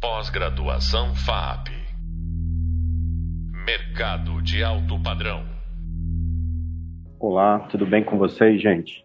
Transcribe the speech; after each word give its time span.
Pós-graduação 0.00 1.12
FAP. 1.12 1.70
Mercado 3.66 4.40
de 4.40 4.62
alto 4.62 5.02
padrão. 5.02 5.44
Olá, 7.18 7.58
tudo 7.68 7.84
bem 7.84 8.04
com 8.04 8.16
vocês, 8.16 8.62
gente? 8.62 9.04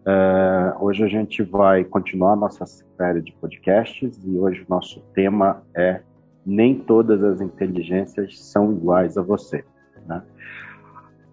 Uh, 0.00 0.84
hoje 0.84 1.04
a 1.04 1.06
gente 1.06 1.44
vai 1.44 1.84
continuar 1.84 2.34
nossa 2.34 2.66
série 2.66 3.22
de 3.22 3.32
podcasts 3.34 4.20
e 4.24 4.36
hoje 4.36 4.62
o 4.62 4.66
nosso 4.68 5.00
tema 5.14 5.62
é 5.76 6.00
Nem 6.44 6.74
todas 6.74 7.22
as 7.22 7.40
inteligências 7.40 8.36
são 8.36 8.72
iguais 8.72 9.16
a 9.16 9.22
você. 9.22 9.64
Né? 10.08 10.20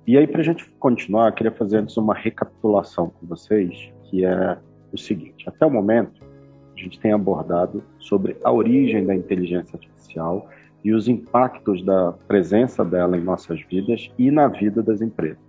E 0.06 0.20
aí, 0.20 0.28
para 0.28 0.42
a 0.42 0.46
gente 0.46 0.70
continuar, 0.78 1.30
eu 1.30 1.34
queria 1.34 1.52
fazer 1.52 1.78
antes 1.78 1.98
uma 1.98 2.14
recapitulação 2.14 3.10
com 3.10 3.26
vocês, 3.26 3.92
que 4.04 4.24
é 4.24 4.56
o 4.92 4.98
seguinte: 5.00 5.50
até 5.50 5.66
o 5.66 5.72
momento, 5.72 6.33
a 6.84 6.86
gente 6.86 7.00
tem 7.00 7.14
abordado 7.14 7.82
sobre 7.98 8.36
a 8.44 8.52
origem 8.52 9.06
da 9.06 9.16
inteligência 9.16 9.78
artificial 9.78 10.50
e 10.84 10.92
os 10.92 11.08
impactos 11.08 11.84
da 11.84 12.14
presença 12.28 12.84
dela 12.84 13.18
em 13.18 13.22
nossas 13.22 13.62
vidas 13.62 14.12
e 14.18 14.30
na 14.30 14.50
vida 14.50 14.84
das 14.84 15.02
empresas. 15.02 15.40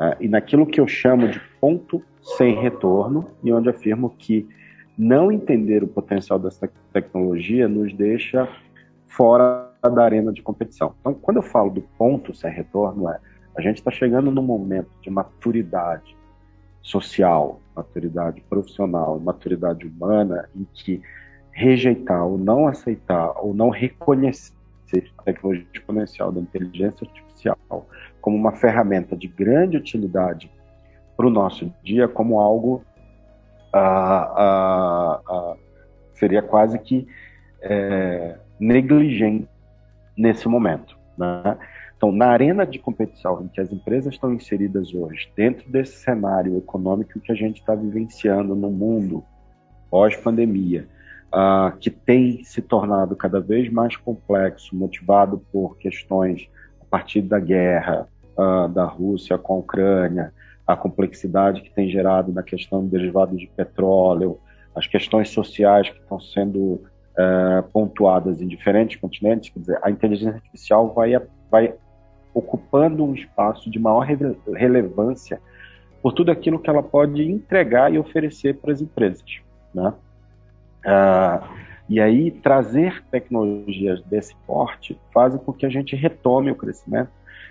É, 0.00 0.16
e 0.20 0.26
naquilo 0.26 0.66
que 0.66 0.80
eu 0.80 0.88
chamo 0.88 1.28
de 1.28 1.38
ponto 1.60 2.02
sem 2.38 2.54
retorno, 2.54 3.26
e 3.42 3.52
onde 3.52 3.68
afirmo 3.68 4.14
que 4.18 4.48
não 4.96 5.30
entender 5.30 5.84
o 5.84 5.86
potencial 5.86 6.38
dessa 6.38 6.70
tecnologia 6.92 7.68
nos 7.68 7.92
deixa 7.92 8.48
fora 9.06 9.70
da 9.82 10.02
arena 10.02 10.32
de 10.32 10.40
competição. 10.40 10.94
Então, 11.00 11.12
quando 11.12 11.36
eu 11.36 11.42
falo 11.42 11.70
do 11.70 11.82
ponto 11.98 12.34
sem 12.34 12.50
retorno, 12.50 13.08
é 13.10 13.20
a 13.56 13.60
gente 13.60 13.76
está 13.76 13.90
chegando 13.90 14.30
num 14.30 14.42
momento 14.42 14.88
de 15.02 15.10
maturidade 15.10 16.16
social, 16.84 17.60
maturidade 17.74 18.40
profissional, 18.42 19.18
maturidade 19.18 19.86
humana, 19.86 20.48
em 20.54 20.64
que 20.72 21.02
rejeitar 21.50 22.24
ou 22.24 22.38
não 22.38 22.68
aceitar 22.68 23.32
ou 23.40 23.54
não 23.54 23.70
reconhecer 23.70 24.52
a 25.18 25.22
tecnologia 25.22 25.66
exponencial 25.72 26.30
da 26.30 26.40
inteligência 26.40 27.06
artificial 27.06 27.88
como 28.20 28.36
uma 28.36 28.52
ferramenta 28.52 29.16
de 29.16 29.26
grande 29.26 29.76
utilidade 29.76 30.50
para 31.16 31.26
o 31.26 31.30
nosso 31.30 31.72
dia, 31.82 32.06
como 32.06 32.38
algo 32.38 32.84
ah, 33.72 34.32
ah, 34.36 35.20
ah, 35.28 35.56
seria 36.14 36.42
quase 36.42 36.78
que 36.78 37.06
é, 37.60 38.38
negligente 38.60 39.48
nesse 40.16 40.46
momento. 40.48 40.96
Né? 41.16 41.56
Então, 42.04 42.12
na 42.12 42.26
arena 42.26 42.66
de 42.66 42.78
competição 42.78 43.42
em 43.42 43.48
que 43.48 43.58
as 43.58 43.72
empresas 43.72 44.12
estão 44.12 44.30
inseridas 44.30 44.92
hoje, 44.92 45.32
dentro 45.34 45.66
desse 45.70 45.96
cenário 46.02 46.58
econômico 46.58 47.18
que 47.18 47.32
a 47.32 47.34
gente 47.34 47.60
está 47.60 47.74
vivenciando 47.74 48.54
no 48.54 48.70
mundo 48.70 49.24
pós-pandemia, 49.90 50.86
uh, 51.32 51.74
que 51.78 51.88
tem 51.88 52.44
se 52.44 52.60
tornado 52.60 53.16
cada 53.16 53.40
vez 53.40 53.72
mais 53.72 53.96
complexo, 53.96 54.76
motivado 54.76 55.38
por 55.50 55.78
questões 55.78 56.46
a 56.78 56.84
partir 56.84 57.22
da 57.22 57.40
guerra 57.40 58.06
uh, 58.36 58.68
da 58.68 58.84
Rússia 58.84 59.38
com 59.38 59.54
a 59.54 59.58
Ucrânia, 59.60 60.30
a 60.66 60.76
complexidade 60.76 61.62
que 61.62 61.72
tem 61.72 61.88
gerado 61.88 62.30
na 62.34 62.42
questão 62.42 62.84
de 62.84 62.90
derivados 62.90 63.40
de 63.40 63.46
petróleo, 63.46 64.38
as 64.74 64.86
questões 64.86 65.30
sociais 65.30 65.88
que 65.88 66.00
estão 66.00 66.20
sendo 66.20 66.58
uh, 66.58 67.62
pontuadas 67.72 68.42
em 68.42 68.46
diferentes 68.46 69.00
continentes, 69.00 69.48
quer 69.48 69.60
dizer, 69.60 69.78
a 69.82 69.90
inteligência 69.90 70.34
artificial 70.34 70.92
vai, 70.92 71.18
vai 71.50 71.72
ocupando 72.34 73.04
um 73.04 73.14
espaço 73.14 73.70
de 73.70 73.78
maior 73.78 74.06
relevância 74.54 75.40
por 76.02 76.12
tudo 76.12 76.30
aquilo 76.30 76.58
que 76.58 76.68
ela 76.68 76.82
pode 76.82 77.22
entregar 77.22 77.92
e 77.92 77.98
oferecer 77.98 78.56
para 78.56 78.72
as 78.72 78.82
empresas. 78.82 79.40
Né? 79.72 79.94
Ah, 80.84 81.48
e 81.88 82.00
aí, 82.00 82.30
trazer 82.30 83.02
tecnologias 83.10 84.02
desse 84.02 84.34
porte 84.46 84.98
faz 85.12 85.34
com 85.36 85.52
que 85.52 85.64
a 85.64 85.70
gente 85.70 85.94
retome 85.94 86.50
o 86.50 86.56
crescimento, 86.56 87.10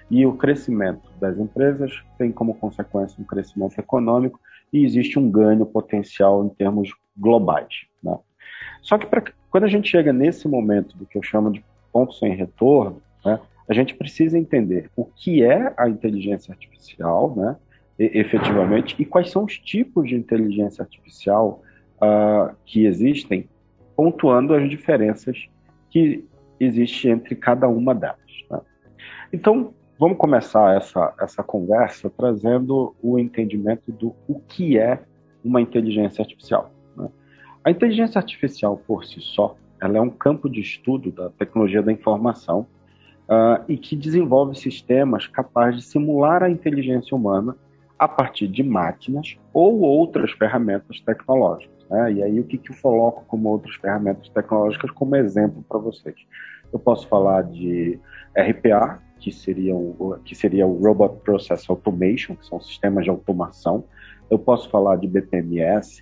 e 0.10 0.26
o 0.26 0.34
crescimento 0.34 1.10
das 1.20 1.38
empresas 1.40 1.92
tem 2.18 2.32
como 2.32 2.54
consequência 2.56 3.20
um 3.20 3.26
crescimento 3.26 3.80
econômico 3.80 4.40
e 4.72 4.86
existe 4.86 5.18
um 5.18 5.30
ganho 5.30 5.66
potencial 5.66 6.46
em 6.46 6.50
termos 6.50 6.94
globais. 7.18 7.86
Né? 8.04 8.18
Só 8.82 8.98
que 8.98 9.08
pra, 9.08 9.24
quando 9.50 9.64
a 9.64 9.68
gente 9.68 9.90
chega 9.90 10.12
nesse 10.12 10.48
momento 10.48 10.98
do 10.98 11.06
que 11.06 11.18
eu 11.18 11.24
chamo 11.24 11.52
de 11.52 11.64
ponto 11.92 12.14
sem 12.14 12.36
retorno, 12.36 13.02
né, 13.24 13.40
a 13.68 13.74
gente 13.74 13.96
precisa 13.96 14.38
entender 14.38 14.90
o 14.96 15.06
que 15.06 15.44
é 15.44 15.74
a 15.78 15.88
inteligência 15.88 16.52
artificial, 16.52 17.34
né, 17.36 17.56
efetivamente, 17.98 18.96
e 19.00 19.06
quais 19.06 19.30
são 19.30 19.46
os 19.46 19.58
tipos 19.58 20.08
de 20.08 20.16
inteligência 20.16 20.82
artificial 20.82 21.62
uh, 21.98 22.54
que 22.66 22.86
existem, 22.86 23.48
pontuando 23.96 24.54
as 24.54 24.70
diferenças 24.70 25.48
que 25.90 26.26
existem 26.60 27.12
entre 27.12 27.36
cada 27.36 27.68
uma 27.68 27.94
delas. 27.94 28.18
Né? 28.50 28.60
Então, 29.32 29.74
vamos 30.00 30.18
começar 30.18 30.76
essa, 30.76 31.14
essa 31.20 31.44
conversa 31.44 32.10
trazendo 32.10 32.96
o 33.02 33.20
entendimento 33.20 33.92
do 33.92 34.16
o 34.28 34.40
que 34.40 34.78
é 34.78 35.00
uma 35.44 35.62
inteligência 35.62 36.22
artificial. 36.22 36.72
Né? 36.98 37.08
A 37.64 37.72
inteligência 37.72 38.18
artificial, 38.20 38.76
por 38.76 39.06
si 39.06 39.22
só, 39.22 39.56
ela 39.80 39.98
é 39.98 40.02
um 40.02 40.10
campo 40.10 40.50
de 40.50 40.62
estudo 40.62 41.12
da 41.12 41.30
tecnologia 41.30 41.82
da 41.82 41.92
informação 41.92 42.66
uh, 43.34 43.64
e 43.68 43.78
que 43.78 43.96
desenvolve 43.96 44.56
sistemas 44.56 45.28
capazes 45.28 45.82
de 45.82 45.86
simular 45.88 46.44
a 46.44 46.50
inteligência 46.50 47.16
humana 47.16 47.56
a 47.98 48.08
partir 48.08 48.48
de 48.48 48.64
máquinas 48.64 49.38
ou 49.54 49.82
outras 49.82 50.32
ferramentas 50.32 51.00
tecnológicas. 51.02 51.88
Né? 51.90 52.14
E 52.14 52.24
aí 52.24 52.40
o 52.40 52.44
que, 52.44 52.58
que 52.58 52.72
eu 52.72 52.76
coloco 52.82 53.24
como 53.26 53.50
outras 53.50 53.76
ferramentas 53.76 54.30
tecnológicas 54.30 54.92
como 54.92 55.16
exemplo 55.16 55.64
para 55.68 55.80
vocês? 55.80 56.16
Eu 56.72 56.80
posso 56.80 57.08
falar 57.08 57.44
de 57.44 58.00
RPA, 58.36 59.00
que 59.20 59.32
seria, 59.32 59.76
o, 59.76 60.20
que 60.26 60.36
seria 60.36 60.66
o 60.66 60.82
Robot 60.84 61.22
Process 61.24 61.70
Automation, 61.70 62.36
que 62.36 62.46
são 62.46 62.60
sistemas 62.60 63.04
de 63.04 63.10
automação. 63.10 63.86
Eu 64.30 64.40
posso 64.40 64.70
falar 64.70 64.98
de 64.98 65.08
BPMS, 65.08 66.02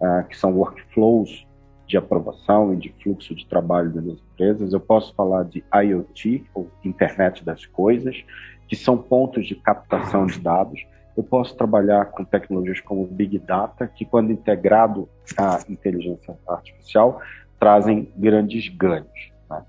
uh, 0.00 0.04
ah, 0.04 0.22
que 0.22 0.36
são 0.36 0.52
workflows 0.52 1.46
de 1.90 1.96
aprovação 1.96 2.72
e 2.72 2.76
de 2.76 2.94
fluxo 3.02 3.34
de 3.34 3.44
trabalho 3.44 3.90
das 3.90 4.04
empresas. 4.04 4.72
Eu 4.72 4.78
posso 4.78 5.12
falar 5.14 5.42
de 5.42 5.64
IoT, 5.74 6.44
ou 6.54 6.70
Internet 6.84 7.44
das 7.44 7.66
Coisas, 7.66 8.24
que 8.68 8.76
são 8.76 8.96
pontos 8.96 9.44
de 9.44 9.56
captação 9.56 10.24
de 10.24 10.38
dados. 10.38 10.80
Eu 11.16 11.24
posso 11.24 11.56
trabalhar 11.56 12.04
com 12.12 12.24
tecnologias 12.24 12.80
como 12.80 13.04
Big 13.08 13.36
Data, 13.40 13.88
que, 13.88 14.04
quando 14.04 14.30
integrado 14.30 15.08
à 15.36 15.58
inteligência 15.68 16.38
artificial, 16.48 17.20
trazem 17.58 18.08
grandes 18.16 18.68
ganhos. 18.68 19.32
Né? 19.50 19.60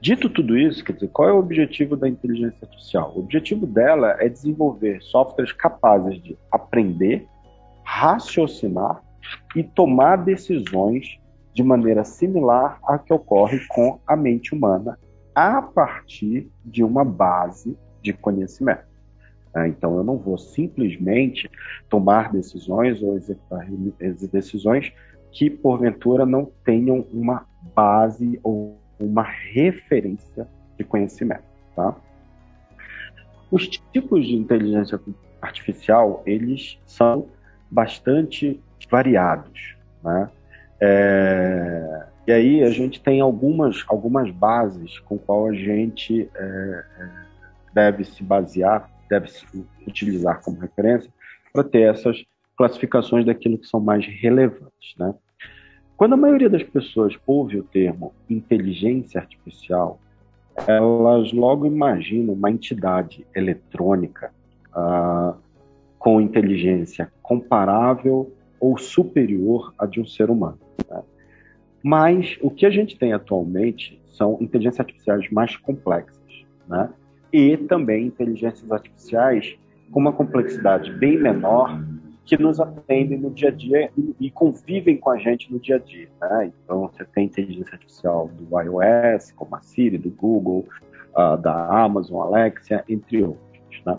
Dito 0.00 0.30
tudo 0.30 0.56
isso, 0.56 0.84
quer 0.84 0.92
dizer, 0.92 1.08
qual 1.08 1.28
é 1.28 1.32
o 1.32 1.40
objetivo 1.40 1.96
da 1.96 2.08
inteligência 2.08 2.58
artificial? 2.62 3.12
O 3.12 3.18
objetivo 3.18 3.66
dela 3.66 4.16
é 4.20 4.28
desenvolver 4.28 5.02
softwares 5.02 5.52
capazes 5.52 6.22
de 6.22 6.38
aprender, 6.52 7.26
raciocinar 7.82 9.02
e 9.56 9.64
tomar 9.64 10.18
decisões 10.18 11.18
de 11.54 11.62
maneira 11.62 12.04
similar 12.04 12.78
à 12.84 12.98
que 12.98 13.12
ocorre 13.12 13.60
com 13.68 14.00
a 14.06 14.16
mente 14.16 14.54
humana, 14.54 14.98
a 15.34 15.62
partir 15.62 16.50
de 16.64 16.82
uma 16.82 17.04
base 17.04 17.78
de 18.02 18.12
conhecimento. 18.12 18.84
Né? 19.54 19.68
Então, 19.68 19.96
eu 19.96 20.04
não 20.04 20.18
vou 20.18 20.36
simplesmente 20.36 21.48
tomar 21.88 22.32
decisões 22.32 23.00
ou 23.02 23.16
executar 23.16 23.66
decisões 24.32 24.92
que, 25.30 25.48
porventura, 25.48 26.26
não 26.26 26.50
tenham 26.64 27.06
uma 27.12 27.46
base 27.74 28.38
ou 28.42 28.78
uma 28.98 29.22
referência 29.22 30.48
de 30.76 30.84
conhecimento. 30.84 31.44
Tá? 31.74 31.94
Os 33.50 33.68
tipos 33.68 34.26
de 34.26 34.34
inteligência 34.34 35.00
artificial, 35.40 36.22
eles 36.26 36.78
são 36.86 37.28
bastante 37.70 38.60
variados. 38.90 39.76
Né? 40.02 40.30
É, 40.86 42.06
e 42.26 42.32
aí 42.32 42.62
a 42.62 42.68
gente 42.68 43.00
tem 43.00 43.22
algumas, 43.22 43.82
algumas 43.88 44.30
bases 44.30 44.98
com 45.00 45.16
qual 45.16 45.48
a 45.48 45.54
gente 45.54 46.28
é, 46.34 46.84
é, 46.98 47.10
deve 47.72 48.04
se 48.04 48.22
basear, 48.22 48.90
deve 49.08 49.30
se 49.30 49.46
utilizar 49.86 50.42
como 50.42 50.60
referência 50.60 51.10
para 51.54 51.64
ter 51.64 51.82
essas 51.82 52.22
classificações 52.54 53.24
daquilo 53.24 53.56
que 53.56 53.66
são 53.66 53.80
mais 53.80 54.06
relevantes. 54.06 54.94
Né? 54.98 55.14
Quando 55.96 56.12
a 56.12 56.18
maioria 56.18 56.50
das 56.50 56.62
pessoas 56.62 57.16
ouve 57.26 57.58
o 57.58 57.64
termo 57.64 58.12
inteligência 58.28 59.18
artificial, 59.18 59.98
elas 60.66 61.32
logo 61.32 61.64
imaginam 61.64 62.34
uma 62.34 62.50
entidade 62.50 63.26
eletrônica 63.34 64.32
ah, 64.74 65.34
com 65.98 66.20
inteligência 66.20 67.10
comparável 67.22 68.30
ou 68.64 68.78
superior 68.78 69.74
à 69.78 69.84
de 69.84 70.00
um 70.00 70.06
ser 70.06 70.30
humano. 70.30 70.58
Né? 70.90 71.02
Mas 71.82 72.38
o 72.40 72.50
que 72.50 72.64
a 72.64 72.70
gente 72.70 72.98
tem 72.98 73.12
atualmente 73.12 74.00
são 74.06 74.38
inteligências 74.40 74.80
artificiais 74.80 75.30
mais 75.30 75.54
complexas, 75.54 76.46
né? 76.66 76.88
e 77.30 77.58
também 77.58 78.06
inteligências 78.06 78.72
artificiais 78.72 79.54
com 79.90 80.00
uma 80.00 80.14
complexidade 80.14 80.90
bem 80.92 81.18
menor 81.18 81.78
que 82.24 82.40
nos 82.40 82.58
atendem 82.58 83.18
no 83.18 83.30
dia 83.30 83.50
a 83.50 83.52
dia 83.52 83.90
e, 84.18 84.30
convivem 84.30 84.96
com 84.96 85.10
a 85.10 85.18
gente 85.18 85.52
no 85.52 85.60
dia 85.60 85.76
a 85.76 85.78
dia. 85.78 86.08
Né? 86.22 86.50
Então, 86.64 86.88
você 86.88 87.04
tem 87.04 87.26
inteligência 87.26 87.74
artificial 87.74 88.28
do 88.28 88.58
iOS, 88.58 89.30
como 89.32 89.54
a 89.56 89.60
Siri, 89.60 89.98
do 89.98 90.08
Google, 90.08 90.64
uh, 91.12 91.36
da 91.36 91.66
Amazon, 91.66 92.22
Alexa, 92.22 92.82
entre 92.88 93.22
outros. 93.22 93.82
Né? 93.84 93.98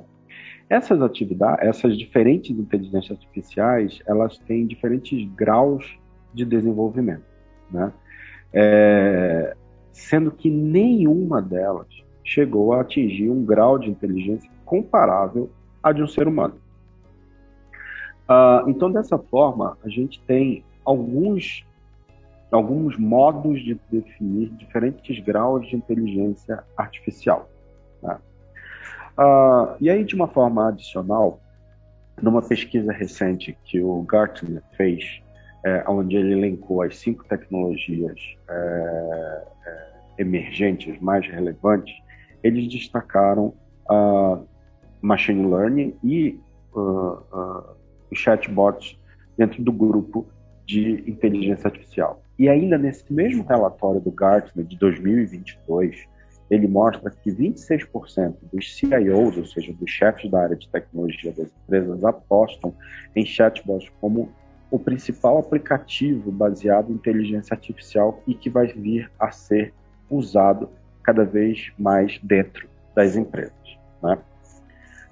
Essas 0.70 1.02
atividades, 1.02 1.68
essas 1.68 1.98
diferentes 1.98 2.58
inteligências 2.58 3.12
artificiais, 3.12 4.00
elas 4.08 4.38
têm 4.40 4.66
diferentes 4.66 5.28
graus 5.36 5.98
de 6.34 6.44
desenvolvimento, 6.44 7.24
né? 7.72 7.94
É, 8.52 9.56
sendo 9.92 10.32
que 10.32 10.50
nenhuma 10.50 11.42
delas 11.42 11.88
chegou 12.24 12.74
a 12.74 12.82
atingir 12.82 13.30
um 13.30 13.46
grau 13.46 13.78
de 13.78 13.90
inteligência 13.90 14.50
comparável 14.66 15.50
a 15.84 15.92
de 15.92 16.02
um 16.02 16.08
ser 16.08 16.28
humano. 16.28 16.56
Uh, 18.28 18.68
então, 18.68 18.92
dessa 18.92 19.20
forma, 19.20 19.78
a 19.84 19.90
gente 19.90 20.20
tem 20.24 20.66
alguns, 20.84 21.64
alguns 22.52 22.98
modos 22.98 23.64
de 23.64 23.80
definir 23.92 24.50
diferentes 24.50 25.20
graus 25.24 25.68
de 25.68 25.76
inteligência 25.76 26.64
artificial. 26.76 27.48
Uh, 29.18 29.76
e 29.80 29.90
aí, 29.90 30.04
de 30.04 30.16
uma 30.16 30.28
forma 30.28 30.70
adicional, 30.70 31.40
numa 32.22 32.42
pesquisa 32.42 32.92
recente 32.92 33.58
que 33.64 33.82
o 33.82 34.02
Gartner 34.04 34.62
fez, 34.76 35.22
é, 35.66 35.84
onde 35.88 36.16
ele 36.16 36.34
elencou 36.34 36.82
as 36.82 36.98
cinco 36.98 37.26
tecnologias 37.26 38.20
é, 38.48 39.44
é, 39.66 39.88
emergentes 40.20 41.00
mais 41.02 41.28
relevantes, 41.28 41.94
eles 42.44 42.72
destacaram 42.72 43.54
uh, 43.90 44.48
machine 45.02 45.50
learning 45.50 45.96
e 46.04 46.40
uh, 46.76 47.14
uh, 47.34 47.76
chatbots 48.14 49.00
dentro 49.36 49.64
do 49.64 49.72
grupo 49.72 50.28
de 50.66 51.04
inteligência 51.10 51.68
artificial. 51.68 52.22
E 52.38 52.48
ainda 52.48 52.78
nesse 52.78 53.12
mesmo 53.12 53.44
relatório 53.44 54.00
do 54.00 54.12
Gartner 54.12 54.66
de 54.66 54.78
2022, 54.78 56.08
ele 56.50 56.68
mostra 56.68 57.10
que 57.10 57.32
26% 57.32 58.36
dos 58.54 58.76
CIOs, 58.76 59.38
ou 59.38 59.46
seja, 59.46 59.74
dos 59.74 59.90
chefes 59.90 60.30
da 60.30 60.42
área 60.42 60.56
de 60.56 60.68
tecnologia 60.70 61.32
das 61.32 61.48
empresas, 61.64 62.04
apostam 62.04 62.74
em 63.16 63.26
chatbots 63.26 63.90
como 64.00 64.32
o 64.70 64.78
principal 64.78 65.38
aplicativo 65.40 66.32
baseado 66.32 66.92
em 66.92 66.96
inteligência 66.96 67.54
artificial 67.54 68.22
e 68.28 68.34
que 68.34 68.50
vai 68.50 68.68
vir 68.68 69.12
a 69.20 69.32
ser 69.32 69.74
usado 70.10 70.70
cada 71.04 71.24
vez 71.24 71.72
mais 71.78 72.20
dentro 72.22 72.68
das 72.96 73.16
empresas. 73.16 73.78
Né? 74.02 74.18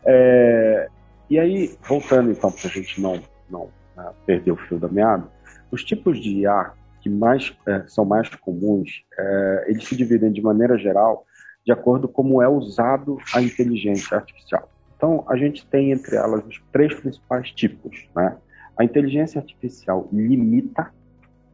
É, 0.05 0.87
e 1.29 1.39
aí, 1.39 1.75
voltando 1.87 2.31
então, 2.31 2.51
para 2.51 2.67
a 2.67 2.71
gente 2.71 2.99
não, 3.01 3.21
não 3.49 3.69
né, 3.95 4.11
perder 4.25 4.51
o 4.51 4.57
fio 4.57 4.77
da 4.77 4.87
meada, 4.87 5.27
os 5.71 5.83
tipos 5.83 6.19
de 6.19 6.41
IA 6.41 6.73
que 7.03 7.09
mais, 7.09 7.53
é, 7.67 7.83
são 7.85 8.05
mais 8.05 8.29
comuns, 8.29 9.03
é, 9.19 9.65
eles 9.67 9.85
se 9.85 9.95
dividem 9.95 10.31
de 10.31 10.41
maneira 10.41 10.77
geral 10.77 11.25
de 11.65 11.71
acordo 11.71 12.07
com 12.07 12.23
como 12.23 12.41
é 12.41 12.47
usado 12.47 13.17
a 13.33 13.41
inteligência 13.41 14.15
artificial. 14.15 14.69
Então, 14.95 15.25
a 15.27 15.35
gente 15.35 15.65
tem 15.67 15.91
entre 15.91 16.15
elas 16.15 16.45
os 16.45 16.61
três 16.71 16.93
principais 16.93 17.51
tipos. 17.51 18.07
Né? 18.15 18.37
A 18.77 18.85
inteligência 18.85 19.39
artificial 19.39 20.07
limita, 20.13 20.91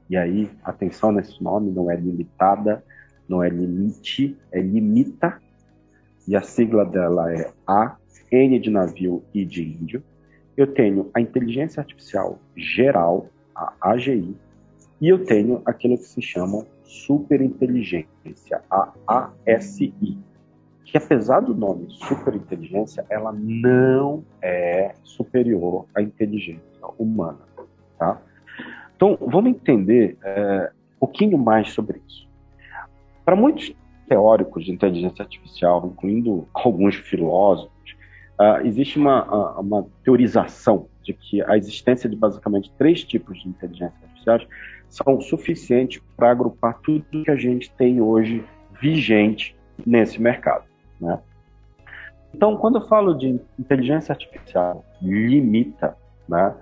e 0.08 0.16
aí, 0.16 0.50
atenção 0.64 1.12
nesse 1.12 1.44
nome, 1.44 1.72
não 1.72 1.90
é 1.90 1.96
limitada, 1.96 2.84
não 3.28 3.44
é 3.44 3.50
limite, 3.50 4.38
é 4.52 4.62
limita, 4.62 5.40
e 6.28 6.36
a 6.36 6.42
sigla 6.42 6.86
dela 6.86 7.34
é 7.34 7.52
A, 7.66 7.96
N 8.32 8.60
de 8.60 8.70
navio 8.70 9.24
e 9.34 9.44
de 9.44 9.64
índio. 9.64 10.04
Eu 10.56 10.68
tenho 10.68 11.10
a 11.14 11.22
inteligência 11.22 11.82
artificial 11.82 12.40
geral, 12.56 13.30
a 13.56 13.74
AGI, 13.82 14.36
e 15.02 15.08
eu 15.08 15.26
tenho 15.26 15.62
aquilo 15.66 15.98
que 15.98 16.04
se 16.04 16.22
chama 16.22 16.66
superinteligência, 16.84 18.62
a 18.70 19.30
ASI, 19.48 19.94
que 20.84 20.98
apesar 20.98 21.42
do 21.42 21.54
nome 21.54 21.88
superinteligência, 21.90 23.06
ela 23.10 23.32
não 23.32 24.24
é 24.42 24.96
superior 25.04 25.86
à 25.96 26.02
inteligência 26.02 26.62
humana, 26.98 27.40
tá? 27.98 28.20
Então, 28.96 29.18
vamos 29.22 29.52
entender 29.52 30.18
é, 30.24 30.72
um 30.98 31.00
pouquinho 31.00 31.38
mais 31.38 31.72
sobre 31.72 32.02
isso. 32.08 32.28
Para 33.24 33.36
muitos 33.36 33.74
teóricos 34.10 34.66
de 34.66 34.72
inteligência 34.72 35.22
artificial, 35.24 35.86
incluindo 35.86 36.48
alguns 36.54 36.96
filósofos, 36.96 37.96
uh, 38.40 38.66
existe 38.66 38.98
uma, 38.98 39.60
uma 39.60 39.86
teorização 40.04 40.88
de 41.04 41.14
que 41.14 41.42
a 41.44 41.56
existência 41.56 42.10
de 42.10 42.16
basicamente 42.16 42.72
três 42.78 43.04
tipos 43.04 43.42
de 43.42 43.48
inteligência 43.48 44.09
artificiais 44.28 44.48
são 44.90 45.22
suficientes 45.22 46.02
para 46.18 46.32
agrupar 46.32 46.80
tudo 46.82 47.24
que 47.24 47.30
a 47.30 47.36
gente 47.36 47.72
tem 47.72 48.02
hoje 48.02 48.44
vigente 48.82 49.56
nesse 49.86 50.20
mercado. 50.22 50.66
Né? 51.00 51.20
Então, 52.34 52.58
quando 52.58 52.80
eu 52.80 52.88
falo 52.88 53.14
de 53.14 53.40
inteligência 53.58 54.12
artificial 54.12 54.84
limita, 55.02 55.96
né, 56.28 56.56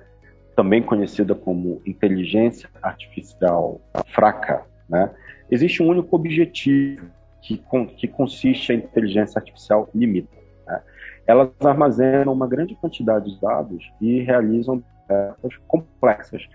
também 0.56 0.82
conhecida 0.82 1.36
como 1.36 1.82
inteligência 1.86 2.70
artificial 2.82 3.82
fraca, 4.14 4.66
né, 4.90 5.12
existe 5.50 5.82
um 5.82 5.88
único 5.88 6.16
objetivo 6.16 7.06
que, 7.42 7.62
que 7.98 8.08
consiste 8.08 8.72
a 8.72 8.76
inteligência 8.76 9.40
artificial 9.40 9.90
limita. 9.94 10.36
Né? 10.66 10.82
Elas 11.26 11.50
armazenam 11.62 12.34
uma 12.34 12.48
grande 12.48 12.76
quantidade 12.76 13.34
de 13.34 13.42
dados 13.42 13.92
e 14.02 14.22
realizam 14.22 14.84
tarefas 15.08 15.56
complexas, 15.68 16.48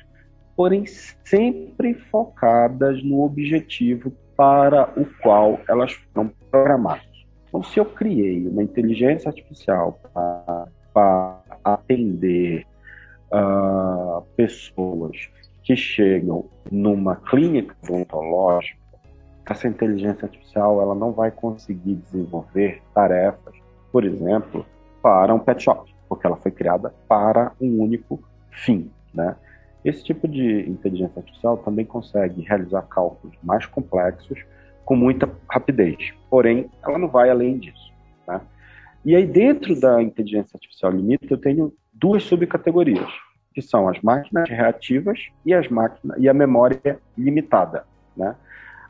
porém 0.57 0.85
sempre 0.87 1.95
focadas 1.95 3.03
no 3.03 3.25
objetivo 3.25 4.13
para 4.37 4.89
o 4.97 5.07
qual 5.23 5.61
elas 5.69 5.93
foram 5.93 6.31
programadas. 6.51 7.05
Então, 7.49 7.63
se 7.63 7.79
eu 7.79 7.85
criei 7.85 8.47
uma 8.47 8.63
inteligência 8.63 9.29
artificial 9.29 9.99
para, 10.13 11.43
atender 11.65 12.67
uh, 13.31 14.23
pessoas 14.37 15.17
que 15.63 15.77
chegam 15.77 16.47
numa 16.71 17.17
clínica 17.17 17.75
odontológica, 17.85 18.79
essa 19.47 19.69
inteligência 19.69 20.25
artificial 20.25 20.81
ela 20.81 20.95
não 20.95 21.13
vai 21.13 21.31
conseguir 21.31 21.97
desenvolver 21.97 22.83
tarefas, 22.95 23.55
por 23.91 24.05
exemplo, 24.05 24.65
para 25.03 25.35
um 25.35 25.39
pet 25.39 25.63
shop, 25.63 25.95
porque 26.09 26.27
ela 26.27 26.37
foi 26.37 26.51
criada 26.51 26.95
para 27.09 27.53
um 27.61 27.83
único 27.83 28.23
fim, 28.51 28.91
né? 29.15 29.37
Esse 29.85 30.05
tipo 30.05 30.29
de 30.29 30.69
inteligência 30.69 31.19
artificial 31.19 31.59
também 31.59 31.85
consegue 31.85 32.43
realizar 32.43 32.83
cálculos 32.83 33.37
mais 33.43 33.67
complexos 33.67 34.39
com 34.85 34.97
muita 34.97 35.31
rapidez, 35.49 36.13
porém, 36.29 36.71
ela 36.83 36.99
não 36.99 37.09
vai 37.09 37.31
além 37.31 37.59
disso. 37.59 37.93
Né? 38.27 38.41
E 39.05 39.17
aí, 39.17 39.27
dentro 39.27 39.79
da 39.79 40.03
inteligência 40.03 40.57
artificial 40.57 40.93
limita, 40.93 41.27
eu 41.31 41.39
tenho 41.39 41.73
duas 41.93 42.23
subcategorias, 42.25 43.11
que 43.55 43.63
são 43.63 43.89
as 43.89 44.01
máquinas 44.01 44.49
reativas 44.49 45.19
e, 45.45 45.55
as 45.55 45.69
máquinas, 45.69 46.17
e 46.19 46.29
a 46.29 46.35
memória 46.35 46.99
limitada. 47.17 47.85
Né? 48.17 48.35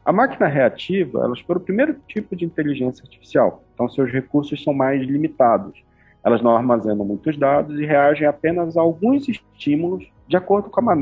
A 0.04 0.12
máquina 0.12 0.48
reativa, 0.48 1.20
elas 1.24 1.40
foram 1.40 1.60
o 1.60 1.64
primeiro 1.64 1.94
tipo 2.08 2.34
de 2.34 2.44
inteligência 2.44 3.02
artificial, 3.02 3.62
então 3.72 3.88
seus 3.88 4.10
recursos 4.10 4.62
são 4.62 4.74
mais 4.74 5.00
limitados. 5.02 5.82
Elas 6.24 6.40
não 6.40 6.56
armazenam 6.56 7.04
muitos 7.04 7.36
dados 7.36 7.78
e 7.78 7.84
reagem 7.84 8.26
apenas 8.26 8.76
a 8.76 8.80
alguns 8.80 9.28
estímulos 9.28 10.08
de 10.28 10.36
acordo 10.36 10.70
com 10.70 10.80
a 10.80 10.96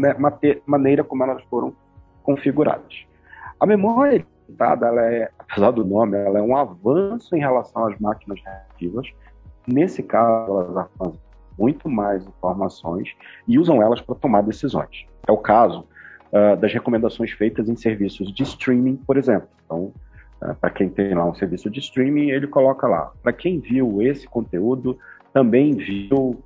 maneira 0.66 1.04
como 1.04 1.22
elas 1.22 1.42
foram 1.44 1.74
configuradas. 2.22 3.06
A 3.58 3.66
memória 3.66 4.24
limitada, 4.48 4.86
ela 4.86 5.02
é, 5.02 5.30
apesar 5.38 5.70
do 5.70 5.84
nome, 5.84 6.16
ela 6.16 6.38
é 6.38 6.42
um 6.42 6.56
avanço 6.56 7.36
em 7.36 7.40
relação 7.40 7.86
às 7.86 7.98
máquinas 7.98 8.40
reativas. 8.42 9.06
Nesse 9.66 10.02
caso, 10.02 10.50
elas 10.52 10.76
armazenam 10.76 11.30
muito 11.58 11.88
mais 11.88 12.26
informações 12.26 13.14
e 13.46 13.58
usam 13.58 13.82
elas 13.82 14.00
para 14.00 14.14
tomar 14.14 14.42
decisões. 14.42 15.06
É 15.28 15.32
o 15.32 15.36
caso 15.36 15.86
uh, 16.32 16.56
das 16.56 16.72
recomendações 16.72 17.32
feitas 17.32 17.68
em 17.68 17.76
serviços 17.76 18.32
de 18.32 18.42
streaming, 18.42 18.96
por 18.96 19.18
exemplo. 19.18 19.48
Então, 19.64 19.92
para 20.61 20.70
quem 20.70 20.88
tem 20.88 21.14
lá 21.14 21.25
um 21.26 21.35
serviço 21.35 21.68
de 21.70 21.80
streaming, 21.80 22.30
ele 22.30 22.47
coloca 22.47 22.87
lá. 22.87 23.12
Para 23.23 23.32
quem 23.32 23.61
viu 23.61 24.00
esse 24.00 24.26
conteúdo, 24.26 24.99
também 25.32 25.75
viu 25.75 26.42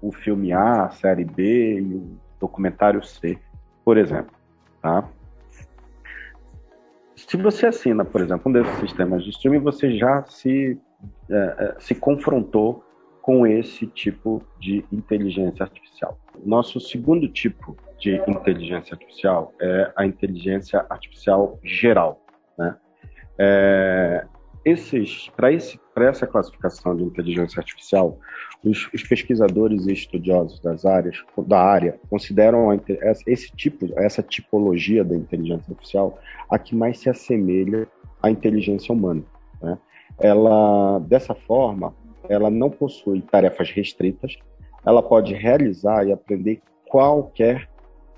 o 0.00 0.12
filme 0.12 0.52
A, 0.52 0.84
a 0.84 0.90
série 0.90 1.24
B 1.24 1.80
e 1.80 1.94
o 1.94 2.18
documentário 2.38 3.02
C, 3.02 3.38
por 3.84 3.96
exemplo. 3.96 4.34
Tá? 4.82 5.08
Se 7.16 7.36
você 7.36 7.66
assina, 7.66 8.04
por 8.04 8.20
exemplo, 8.20 8.48
um 8.48 8.52
desses 8.52 8.78
sistemas 8.78 9.24
de 9.24 9.30
streaming, 9.30 9.60
você 9.60 9.96
já 9.96 10.22
se, 10.24 10.78
uh, 11.28 11.80
se 11.80 11.94
confrontou 11.94 12.84
com 13.20 13.46
esse 13.46 13.86
tipo 13.86 14.42
de 14.58 14.84
inteligência 14.90 15.62
artificial. 15.62 16.18
Nosso 16.44 16.80
segundo 16.80 17.28
tipo 17.28 17.76
de 17.98 18.16
inteligência 18.26 18.94
artificial 18.94 19.52
é 19.60 19.92
a 19.96 20.06
inteligência 20.06 20.86
artificial 20.88 21.58
geral. 21.62 22.24
Né? 22.56 22.74
É, 23.38 24.26
para 25.36 25.52
esse, 25.52 25.80
essa 25.96 26.26
classificação 26.26 26.96
de 26.96 27.04
inteligência 27.04 27.60
artificial, 27.60 28.18
os, 28.64 28.90
os, 28.92 29.02
pesquisadores 29.02 29.86
e 29.86 29.92
estudiosos 29.92 30.60
das 30.60 30.84
áreas, 30.84 31.24
da 31.46 31.60
área 31.60 31.98
consideram 32.10 32.70
a, 32.70 32.76
esse 33.26 33.50
tipo, 33.56 33.86
essa 33.96 34.22
tipologia 34.22 35.04
da 35.04 35.14
inteligência 35.14 35.70
artificial 35.70 36.18
a 36.50 36.58
que 36.58 36.74
mais 36.74 36.98
se 36.98 37.08
assemelha 37.08 37.86
à 38.22 38.30
inteligência 38.30 38.92
humana. 38.92 39.22
Né? 39.62 39.78
Ela, 40.18 40.98
dessa 41.00 41.34
forma, 41.34 41.94
ela 42.28 42.50
não 42.50 42.68
possui 42.68 43.22
tarefas 43.22 43.70
restritas, 43.70 44.36
ela 44.84 45.02
pode 45.02 45.34
realizar 45.34 46.06
e 46.06 46.12
aprender 46.12 46.60
qualquer 46.88 47.68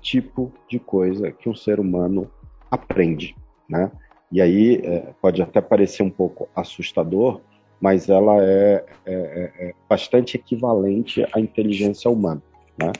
tipo 0.01 0.51
de 0.67 0.79
coisa 0.79 1.31
que 1.31 1.47
um 1.47 1.55
ser 1.55 1.79
humano 1.79 2.29
aprende, 2.69 3.35
né? 3.69 3.91
E 4.31 4.41
aí 4.41 4.81
é, 4.83 5.13
pode 5.21 5.41
até 5.41 5.59
parecer 5.59 6.03
um 6.03 6.09
pouco 6.09 6.47
assustador, 6.55 7.41
mas 7.79 8.07
ela 8.09 8.41
é, 8.43 8.85
é, 9.05 9.13
é, 9.13 9.67
é 9.69 9.73
bastante 9.89 10.37
equivalente 10.37 11.25
à 11.33 11.39
inteligência 11.39 12.09
humana, 12.09 12.41
né? 12.77 12.91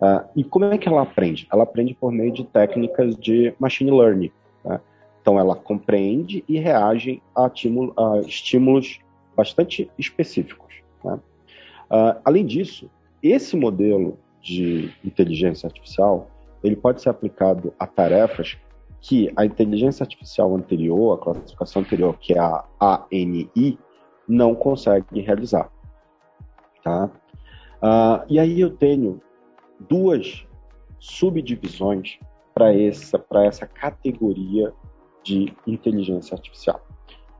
Uh, 0.00 0.24
e 0.36 0.44
como 0.44 0.64
é 0.66 0.78
que 0.78 0.88
ela 0.88 1.02
aprende? 1.02 1.48
Ela 1.52 1.64
aprende 1.64 1.92
por 1.92 2.12
meio 2.12 2.32
de 2.32 2.44
técnicas 2.44 3.16
de 3.16 3.52
machine 3.58 3.90
learning. 3.90 4.30
Né? 4.64 4.80
Então, 5.20 5.38
ela 5.40 5.56
compreende 5.56 6.44
e 6.48 6.56
reage 6.58 7.20
a, 7.34 7.48
estímulo, 7.48 7.92
a 7.96 8.20
estímulos 8.20 9.00
bastante 9.36 9.90
específicos. 9.98 10.72
Né? 11.04 11.14
Uh, 11.90 12.20
além 12.24 12.46
disso, 12.46 12.88
esse 13.20 13.56
modelo 13.56 14.16
de 14.40 14.92
inteligência 15.04 15.66
artificial 15.66 16.30
ele 16.62 16.76
pode 16.76 17.02
ser 17.02 17.08
aplicado 17.08 17.72
a 17.78 17.86
tarefas 17.86 18.56
que 19.00 19.32
a 19.36 19.44
inteligência 19.44 20.02
artificial 20.04 20.54
anterior, 20.54 21.14
a 21.14 21.22
classificação 21.22 21.82
anterior, 21.82 22.16
que 22.18 22.34
é 22.34 22.38
a 22.38 22.64
ANI, 23.10 23.78
não 24.28 24.54
consegue 24.54 25.20
realizar. 25.20 25.70
Tá? 26.82 27.10
Uh, 27.82 28.24
e 28.28 28.38
aí 28.38 28.60
eu 28.60 28.70
tenho 28.70 29.20
duas 29.88 30.46
subdivisões 30.98 32.18
para 32.52 32.74
essa, 32.74 33.24
essa 33.44 33.66
categoria 33.66 34.72
de 35.22 35.52
inteligência 35.66 36.34
artificial. 36.34 36.80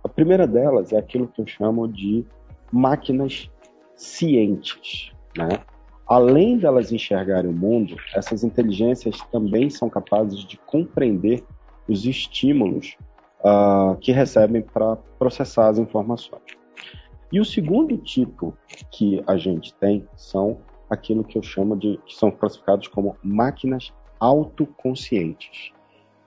A 0.04 0.08
primeira 0.08 0.46
delas 0.46 0.92
é 0.92 0.96
aquilo 0.96 1.26
que 1.26 1.40
eu 1.40 1.46
chamo 1.46 1.88
de 1.88 2.24
máquinas 2.70 3.50
cientes. 3.96 5.12
Né? 5.36 5.48
Além 6.08 6.56
delas 6.56 6.90
enxergarem 6.90 7.50
o 7.50 7.54
mundo, 7.54 7.96
essas 8.14 8.42
inteligências 8.42 9.20
também 9.30 9.68
são 9.68 9.90
capazes 9.90 10.40
de 10.40 10.56
compreender 10.56 11.44
os 11.86 12.06
estímulos 12.06 12.96
uh, 13.40 13.94
que 13.98 14.10
recebem 14.10 14.62
para 14.62 14.96
processar 15.18 15.68
as 15.68 15.78
informações. 15.78 16.42
E 17.30 17.38
o 17.38 17.44
segundo 17.44 17.98
tipo 17.98 18.56
que 18.90 19.22
a 19.26 19.36
gente 19.36 19.74
tem 19.74 20.08
são 20.16 20.62
aquilo 20.88 21.22
que 21.22 21.36
eu 21.36 21.42
chamo 21.42 21.76
de 21.76 21.98
que 22.06 22.14
são 22.14 22.30
classificados 22.30 22.88
como 22.88 23.16
máquinas 23.22 23.92
autoconscientes. 24.18 25.72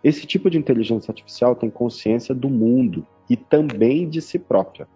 Esse 0.04 0.28
tipo 0.28 0.48
de 0.48 0.60
inteligência 0.60 1.12
artificial 1.12 1.56
tem 1.56 1.72
consciência 1.72 2.36
do 2.36 2.50
mundo 2.50 3.06
e 3.28 3.36
também 3.36 4.08
de 4.08 4.22
si 4.22 4.38
própria. 4.38 4.88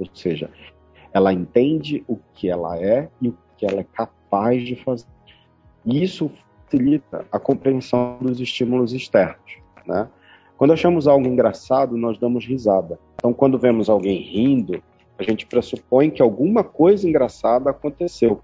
Ou 0.00 0.06
seja, 0.12 0.50
ela 1.12 1.32
entende 1.32 2.04
o 2.08 2.16
que 2.34 2.48
ela 2.50 2.76
é 2.76 3.08
e 3.22 3.28
o 3.28 3.38
que 3.56 3.66
ela 3.66 3.80
é 3.80 3.84
capaz 3.84 4.62
de 4.64 4.76
fazer. 4.76 5.06
Isso 5.84 6.30
facilita 6.64 7.24
a 7.30 7.38
compreensão 7.38 8.18
dos 8.20 8.40
estímulos 8.40 8.92
externos. 8.92 9.58
Né? 9.86 10.08
Quando 10.56 10.72
achamos 10.72 11.06
algo 11.06 11.26
engraçado, 11.26 11.96
nós 11.96 12.18
damos 12.18 12.44
risada. 12.44 12.98
Então, 13.14 13.32
quando 13.32 13.58
vemos 13.58 13.88
alguém 13.88 14.20
rindo, 14.20 14.82
a 15.18 15.22
gente 15.22 15.46
pressupõe 15.46 16.10
que 16.10 16.22
alguma 16.22 16.64
coisa 16.64 17.08
engraçada 17.08 17.70
aconteceu, 17.70 18.40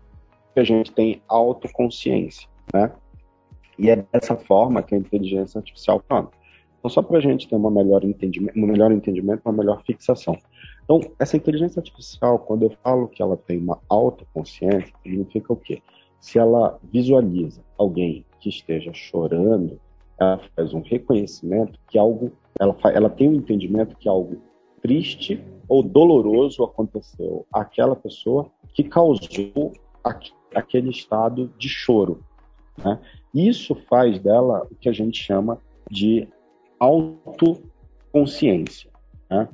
que 0.54 0.60
a 0.60 0.64
gente 0.64 0.92
tem 0.92 1.22
autoconsciência, 1.28 2.48
né? 2.72 2.92
E 3.78 3.90
é 3.90 3.96
dessa 4.12 4.36
forma 4.36 4.82
que 4.82 4.94
a 4.94 4.98
inteligência 4.98 5.58
artificial 5.58 6.00
funciona. 6.00 6.28
Então, 6.78 6.90
só 6.90 7.02
para 7.02 7.18
a 7.18 7.20
gente 7.20 7.48
ter 7.48 7.54
uma 7.54 7.70
melhor 7.70 8.04
entendimento, 8.04 8.58
um 8.58 8.66
melhor 8.66 8.90
entendimento, 8.90 9.42
uma 9.44 9.52
melhor 9.52 9.82
fixação. 9.84 10.36
Então, 10.84 11.00
essa 11.18 11.36
inteligência 11.36 11.80
artificial, 11.80 12.38
quando 12.38 12.64
eu 12.64 12.70
falo 12.82 13.08
que 13.08 13.22
ela 13.22 13.36
tem 13.36 13.58
uma 13.58 13.78
autoconsciência, 13.88 14.92
significa 15.02 15.52
o 15.52 15.56
quê? 15.56 15.82
Se 16.20 16.38
ela 16.38 16.78
visualiza 16.92 17.62
alguém 17.78 18.24
que 18.40 18.48
esteja 18.48 18.92
chorando, 18.92 19.80
ela 20.18 20.40
faz 20.54 20.74
um 20.74 20.80
reconhecimento 20.80 21.78
que 21.88 21.98
algo, 21.98 22.32
ela, 22.58 22.76
ela 22.92 23.10
tem 23.10 23.28
um 23.28 23.34
entendimento 23.34 23.96
que 23.96 24.08
algo 24.08 24.40
triste 24.80 25.42
ou 25.68 25.82
doloroso 25.82 26.64
aconteceu 26.64 27.46
àquela 27.52 27.96
pessoa 27.96 28.50
que 28.74 28.84
causou 28.84 29.72
aquele 30.54 30.90
estado 30.90 31.52
de 31.56 31.68
choro. 31.68 32.22
Né? 32.76 32.98
Isso 33.32 33.74
faz 33.88 34.18
dela 34.18 34.66
o 34.70 34.74
que 34.74 34.88
a 34.88 34.92
gente 34.92 35.22
chama 35.22 35.58
de 35.90 36.28
autoconsciência. 36.78 38.90
Né? 39.30 39.48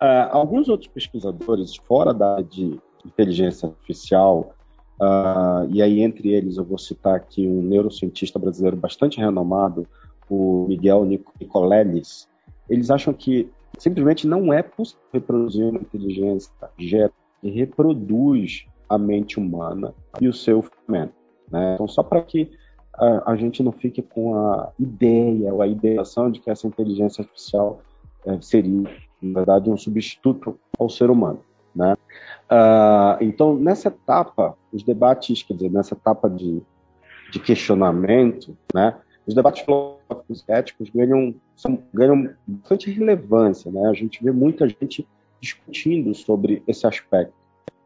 Uh, 0.00 0.28
alguns 0.30 0.68
outros 0.68 0.88
pesquisadores 0.88 1.76
fora 1.76 2.12
da 2.12 2.42
de 2.42 2.78
inteligência 3.04 3.68
artificial, 3.68 4.54
uh, 5.00 5.66
e 5.70 5.80
aí 5.80 6.00
entre 6.00 6.32
eles 6.32 6.58
eu 6.58 6.64
vou 6.64 6.76
citar 6.76 7.14
aqui 7.14 7.46
um 7.46 7.62
neurocientista 7.62 8.38
brasileiro 8.38 8.76
bastante 8.76 9.18
renomado, 9.18 9.86
o 10.28 10.66
Miguel 10.68 11.04
Nicoleles, 11.04 12.28
eles 12.68 12.90
acham 12.90 13.14
que 13.14 13.48
simplesmente 13.78 14.26
não 14.26 14.52
é 14.52 14.62
possível 14.62 15.02
reproduzir 15.12 15.64
uma 15.64 15.80
inteligência 15.80 16.50
que 16.76 17.50
reproduz 17.50 18.66
a 18.88 18.98
mente 18.98 19.38
humana 19.38 19.94
e 20.20 20.28
o 20.28 20.32
seu 20.32 20.64
movimento. 20.88 21.14
Né? 21.50 21.74
Então, 21.74 21.86
só 21.86 22.02
para 22.02 22.22
que 22.22 22.50
a, 22.94 23.32
a, 23.32 23.36
gente 23.36 23.62
não 23.62 23.72
fique 23.72 24.02
com 24.02 24.36
a 24.36 24.72
ideia 24.78 25.52
ou 25.52 25.62
a 25.62 25.66
ideação 25.66 26.30
de 26.30 26.40
que 26.40 26.50
essa 26.50 26.66
inteligência 26.66 27.22
artificial 27.22 27.80
é, 28.24 28.40
seria 28.40 28.88
na 29.20 29.34
verdade, 29.34 29.70
um 29.70 29.76
substituto 29.76 30.58
ao 30.78 30.88
ser 30.88 31.10
humano. 31.10 31.40
Né? 31.74 31.94
Uh, 32.50 33.22
então, 33.22 33.54
nessa 33.54 33.88
etapa, 33.88 34.56
os 34.72 34.82
debates, 34.82 35.42
quer 35.42 35.54
dizer, 35.54 35.70
nessa 35.70 35.94
etapa 35.94 36.28
de, 36.28 36.62
de 37.30 37.38
questionamento, 37.38 38.56
né, 38.74 38.96
os 39.26 39.34
debates 39.34 39.62
filosóficos 39.62 40.44
e 40.48 40.52
éticos 40.52 40.88
ganham, 40.90 41.34
são, 41.54 41.82
ganham 41.92 42.30
bastante 42.46 42.90
relevância. 42.90 43.70
Né? 43.70 43.88
A 43.88 43.92
gente 43.92 44.22
vê 44.22 44.30
muita 44.30 44.68
gente 44.68 45.06
discutindo 45.40 46.14
sobre 46.14 46.62
esse 46.66 46.86
aspecto, 46.86 47.34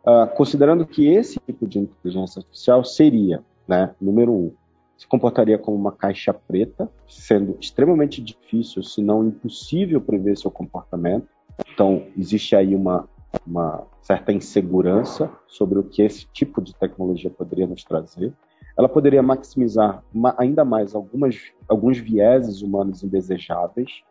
uh, 0.05 0.27
considerando 0.37 0.87
que 0.87 1.09
esse 1.09 1.41
tipo 1.41 1.67
de 1.67 1.81
inteligência 1.81 2.41
artificial 2.41 2.85
seria, 2.85 3.43
né, 3.67 3.95
número 4.01 4.33
um, 4.33 4.53
se 5.01 5.07
comportaria 5.07 5.57
como 5.57 5.79
uma 5.79 5.93
caixa 5.93 6.31
preta, 6.31 6.87
sendo 7.09 7.57
extremamente 7.59 8.21
difícil, 8.21 8.83
se 8.83 9.03
não 9.03 9.27
impossível, 9.27 9.99
prever 9.99 10.37
seu 10.37 10.51
comportamento. 10.51 11.27
Então, 11.73 12.05
existe 12.19 12.55
aí 12.55 12.77
uma, 12.77 13.09
uma 13.47 13.87
certa 14.03 14.31
insegurança 14.31 15.31
sobre 15.47 15.79
o 15.79 15.83
que 15.83 16.03
esse 16.03 16.27
tipo 16.27 16.61
de 16.61 16.75
tecnologia 16.75 17.31
poderia 17.31 17.67
nos 17.67 17.83
trazer. 17.83 18.31
Ela 18.77 18.91
poderia 18.91 19.23
maximizar 19.23 20.05
ainda 20.37 20.67
mais 20.67 20.95
algumas, 20.95 21.51
alguns 21.67 21.97
vieses 21.97 22.61
humanos 22.61 23.03
indesejáveis, 23.03 24.03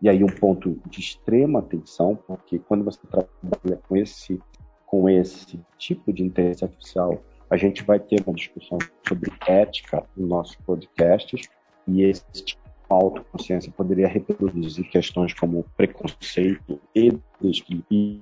e 0.00 0.08
aí 0.08 0.24
um 0.24 0.34
ponto 0.34 0.80
de 0.88 0.98
extrema 0.98 1.58
atenção, 1.58 2.18
porque 2.26 2.58
quando 2.58 2.84
você 2.84 3.00
trabalha 3.06 3.82
com 3.86 3.94
esse, 3.98 4.40
com 4.86 5.10
esse 5.10 5.60
tipo 5.76 6.10
de 6.10 6.24
inteligência 6.24 6.64
artificial, 6.64 7.20
a 7.50 7.56
gente 7.56 7.82
vai 7.82 7.98
ter 7.98 8.22
uma 8.26 8.34
discussão 8.34 8.78
sobre 9.06 9.32
ética 9.46 10.04
nos 10.16 10.28
nossos 10.28 10.56
podcasts 10.56 11.48
e 11.86 12.02
esse 12.02 12.24
tipo 12.42 12.62
de 12.62 12.78
autoconsciência 12.88 13.72
poderia 13.72 14.06
reproduzir 14.08 14.88
questões 14.90 15.32
como 15.32 15.64
preconceito 15.76 16.80
e 16.94 17.18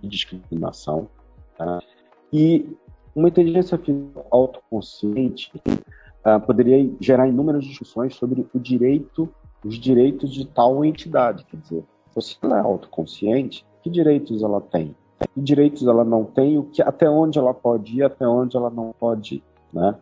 discriminação. 0.02 1.08
Tá? 1.56 1.80
E 2.32 2.68
uma 3.14 3.28
inteligência 3.28 3.80
autoconsciente 4.30 5.50
uh, 5.56 6.40
poderia 6.44 6.90
gerar 7.00 7.28
inúmeras 7.28 7.64
discussões 7.64 8.14
sobre 8.14 8.46
o 8.52 8.58
direito, 8.58 9.28
os 9.64 9.76
direitos 9.76 10.32
de 10.32 10.46
tal 10.46 10.84
entidade. 10.84 11.44
Quer 11.44 11.56
dizer, 11.56 11.84
se 12.20 12.36
ela 12.42 12.58
é 12.58 12.60
autoconsciente, 12.60 13.64
que 13.82 13.90
direitos 13.90 14.42
ela 14.42 14.60
tem? 14.60 14.94
Que 15.32 15.40
direitos 15.40 15.86
ela 15.86 16.04
não 16.04 16.24
tem, 16.24 16.58
o 16.58 16.64
que, 16.64 16.82
até 16.82 17.08
onde 17.08 17.38
ela 17.38 17.54
pode 17.54 17.98
ir, 17.98 18.02
até 18.02 18.26
onde 18.26 18.56
ela 18.56 18.70
não 18.70 18.94
pode 18.98 19.36
ir, 19.36 19.42
né? 19.72 19.94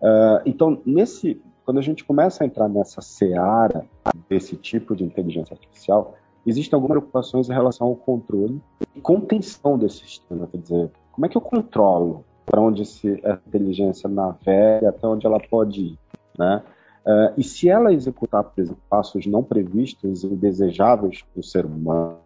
Uh, 0.00 0.42
então, 0.44 0.80
nesse, 0.84 1.40
quando 1.64 1.78
a 1.78 1.82
gente 1.82 2.04
começa 2.04 2.44
a 2.44 2.46
entrar 2.46 2.68
nessa 2.68 3.00
seara 3.00 3.86
desse 4.28 4.56
tipo 4.56 4.94
de 4.94 5.02
inteligência 5.02 5.54
artificial, 5.54 6.14
existem 6.46 6.76
algumas 6.76 6.98
preocupações 6.98 7.48
em 7.48 7.52
relação 7.52 7.88
ao 7.88 7.96
controle 7.96 8.60
e 8.94 9.00
contenção 9.00 9.78
desse 9.78 10.00
sistema, 10.00 10.46
quer 10.46 10.58
dizer, 10.58 10.90
como 11.12 11.26
é 11.26 11.28
que 11.28 11.36
eu 11.36 11.40
controlo 11.40 12.24
para 12.44 12.60
onde 12.60 12.82
a 13.24 13.38
inteligência 13.46 14.08
navega, 14.08 14.90
até 14.90 15.06
onde 15.06 15.26
ela 15.26 15.40
pode 15.40 15.80
ir, 15.80 15.98
né? 16.38 16.62
Uh, 17.06 17.32
e 17.36 17.44
se 17.44 17.68
ela 17.68 17.92
executar, 17.92 18.42
por 18.42 18.58
exemplo, 18.58 18.80
passos 18.88 19.26
não 19.26 19.42
previstos 19.42 20.24
e 20.24 20.26
indesejáveis 20.26 21.22
para 21.22 21.40
o 21.40 21.42
ser 21.42 21.66
humano, 21.66 22.18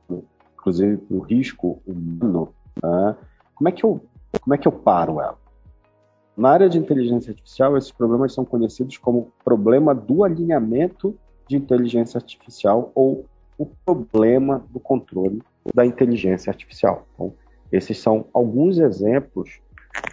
inclusive 0.69 1.01
o 1.11 1.19
risco 1.21 1.83
humano, 1.87 2.53
né? 2.83 3.17
como, 3.55 3.69
é 3.69 3.73
que 3.73 3.85
eu, 3.85 4.01
como 4.41 4.55
é 4.55 4.59
que 4.59 4.69
eu 4.69 4.73
paro 4.73 5.21
ela? 5.21 5.39
Na 6.37 6.51
área 6.51 6.69
de 6.69 6.79
inteligência 6.79 7.31
artificial, 7.31 7.77
esses 7.77 7.91
problemas 7.91 8.33
são 8.33 8.45
conhecidos 8.45 8.97
como 8.99 9.33
problema 9.45 9.95
do 9.95 10.23
alinhamento 10.23 11.19
de 11.49 11.57
inteligência 11.57 12.19
artificial 12.19 12.93
ou 12.95 13.25
o 13.57 13.67
problema 13.67 14.65
do 14.71 14.79
controle 14.79 15.43
da 15.75 15.85
inteligência 15.85 16.51
artificial. 16.51 17.07
Então, 17.15 17.33
esses 17.73 17.99
são 17.99 18.27
alguns 18.33 18.79
exemplos 18.79 19.61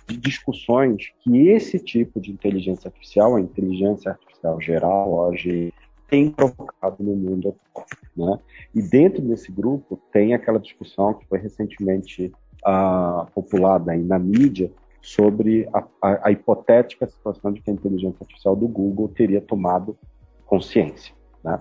de 0.07 0.17
discussões 0.17 1.13
que 1.19 1.49
esse 1.49 1.77
tipo 1.77 2.19
de 2.19 2.31
inteligência 2.31 2.87
artificial, 2.87 3.35
a 3.35 3.41
inteligência 3.41 4.11
artificial 4.11 4.59
geral, 4.59 5.13
hoje 5.13 5.71
tem 6.07 6.29
provocado 6.29 7.03
no 7.03 7.15
mundo 7.15 7.49
atual. 7.49 7.85
Né? 8.15 8.39
E 8.73 8.81
dentro 8.81 9.21
desse 9.21 9.51
grupo 9.51 9.99
tem 10.11 10.33
aquela 10.33 10.59
discussão 10.59 11.13
que 11.13 11.25
foi 11.27 11.39
recentemente 11.39 12.31
uh, 12.65 13.29
populada 13.33 13.91
aí 13.91 14.03
na 14.03 14.17
mídia 14.17 14.71
sobre 15.01 15.69
a, 15.73 15.83
a, 16.01 16.27
a, 16.27 16.31
hipotética 16.31 17.07
situação 17.07 17.51
de 17.51 17.61
que 17.61 17.69
a 17.69 17.73
inteligência 17.73 18.17
artificial 18.21 18.55
do 18.55 18.67
Google 18.67 19.07
teria 19.09 19.39
tomado 19.39 19.97
consciência. 20.45 21.13
Né? 21.43 21.59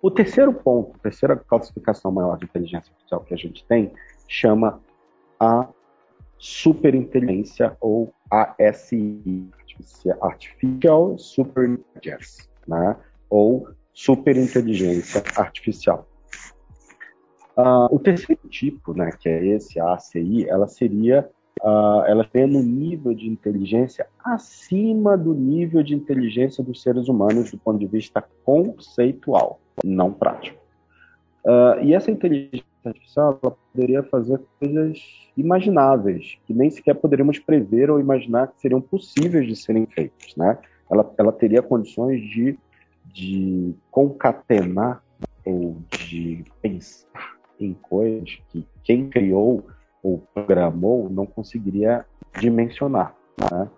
O 0.00 0.10
terceiro 0.10 0.52
ponto, 0.52 0.96
a 0.96 0.98
terceira 0.98 1.36
classificação 1.36 2.12
maior 2.12 2.36
de 2.36 2.44
inteligência 2.44 2.90
artificial 2.90 3.20
que 3.20 3.34
a 3.34 3.36
gente 3.36 3.64
tem, 3.66 3.92
chama 4.28 4.80
a 5.38 5.68
superinteligência 6.38 7.76
ou 7.80 8.12
ASI, 8.30 9.48
Artificial 10.20 11.16
Superintelligence, 11.18 12.48
né? 12.66 12.96
Ou 13.32 13.66
superinteligência 13.94 15.22
artificial. 15.36 16.06
Uh, 17.56 17.88
o 17.90 17.98
terceiro 17.98 18.46
tipo, 18.48 18.92
né, 18.92 19.10
que 19.18 19.26
é 19.26 19.46
esse, 19.46 19.80
a 19.80 19.94
ACI, 19.94 20.46
ela 20.48 20.66
seria, 20.66 21.28
uh, 21.62 22.02
ela 22.06 22.24
tem 22.24 22.46
no 22.46 22.62
nível 22.62 23.14
de 23.14 23.26
inteligência 23.26 24.06
acima 24.22 25.16
do 25.16 25.32
nível 25.32 25.82
de 25.82 25.94
inteligência 25.94 26.62
dos 26.62 26.82
seres 26.82 27.08
humanos 27.08 27.50
do 27.50 27.58
ponto 27.58 27.78
de 27.78 27.86
vista 27.86 28.22
conceitual, 28.44 29.60
não 29.82 30.12
prático. 30.12 30.60
Uh, 31.44 31.82
e 31.82 31.94
essa 31.94 32.10
inteligência 32.10 32.64
artificial 32.84 33.40
ela 33.42 33.56
poderia 33.72 34.02
fazer 34.02 34.40
coisas 34.60 34.98
imagináveis, 35.36 36.38
que 36.46 36.52
nem 36.52 36.68
sequer 36.68 36.94
poderíamos 36.94 37.38
prever 37.38 37.90
ou 37.90 37.98
imaginar 37.98 38.48
que 38.48 38.60
seriam 38.60 38.80
possíveis 38.80 39.46
de 39.46 39.56
serem 39.56 39.86
feitas, 39.86 40.36
né? 40.36 40.58
Ela, 40.90 41.10
ela 41.16 41.32
teria 41.32 41.62
condições 41.62 42.20
de, 42.20 42.58
de 43.12 43.74
concatenar 43.90 45.02
ou 45.44 45.76
de 45.90 46.44
pensar 46.60 47.36
em 47.60 47.74
coisas 47.74 48.40
que 48.48 48.66
quem 48.82 49.08
criou 49.08 49.64
ou 50.02 50.18
programou 50.34 51.08
não 51.08 51.26
conseguiria 51.26 52.04
dimensionar. 52.40 53.14
Né? 53.38 53.68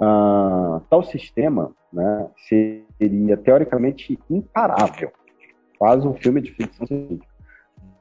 Ah, 0.00 0.80
tal 0.90 1.02
sistema 1.02 1.72
né, 1.92 2.28
seria 2.48 3.36
teoricamente 3.36 4.18
imparável, 4.28 5.12
quase 5.78 6.06
um 6.06 6.14
filme 6.14 6.40
de 6.40 6.50
ficção 6.52 6.86
científica 6.86 7.32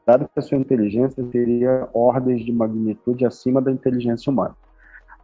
dado 0.05 0.27
que 0.27 0.39
a 0.39 0.41
sua 0.41 0.57
inteligência 0.57 1.23
teria 1.23 1.87
ordens 1.93 2.43
de 2.43 2.51
magnitude 2.51 3.25
acima 3.25 3.61
da 3.61 3.71
inteligência 3.71 4.31
humana. 4.31 4.55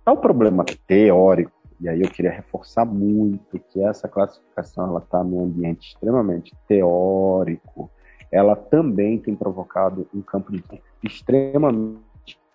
Um 0.08 0.16
problema 0.16 0.64
teórico, 0.88 1.52
e 1.80 1.88
aí 1.88 2.02
eu 2.02 2.10
queria 2.10 2.32
reforçar 2.32 2.86
muito 2.86 3.60
que 3.60 3.82
essa 3.82 4.08
classificação 4.08 4.88
ela 4.88 5.00
está 5.00 5.24
num 5.24 5.44
ambiente 5.44 5.90
extremamente 5.90 6.56
teórico. 6.68 7.90
Ela 8.32 8.56
também 8.56 9.20
tem 9.20 9.36
provocado 9.36 10.08
um 10.14 10.22
campo 10.22 10.52
de 10.52 10.64
extremamente 11.04 12.02